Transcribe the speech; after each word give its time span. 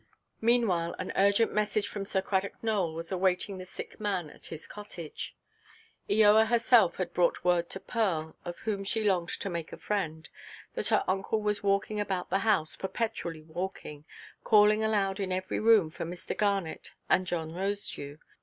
Meanwhile, 0.41 0.95
an 0.97 1.11
urgent 1.15 1.53
message 1.53 1.87
from 1.87 2.05
Sir 2.05 2.23
Cradock 2.23 2.53
Nowell 2.63 2.95
was 2.95 3.11
awaiting 3.11 3.59
the 3.59 3.67
sick 3.67 3.99
man 3.99 4.31
at 4.31 4.45
his 4.45 4.65
cottage. 4.65 5.35
Eoa 6.09 6.47
herself 6.47 6.95
had 6.95 7.13
brought 7.13 7.43
word 7.43 7.69
to 7.69 7.79
Pearl 7.79 8.35
(of 8.43 8.57
whom 8.61 8.83
she 8.83 9.03
longed 9.03 9.29
to 9.29 9.47
make 9.47 9.71
a 9.71 9.77
friend) 9.77 10.27
that 10.73 10.87
her 10.87 11.03
uncle 11.07 11.39
was 11.43 11.61
walking 11.61 11.99
about 11.99 12.31
the 12.31 12.39
house, 12.39 12.75
perpetually 12.75 13.43
walking, 13.43 14.03
calling 14.43 14.83
aloud 14.83 15.19
in 15.19 15.31
every 15.31 15.59
room 15.59 15.91
for 15.91 16.03
Mr. 16.03 16.35
Garnet 16.35 16.93
and 17.07 17.27
John 17.27 17.51
Rosedew. 17.53 18.17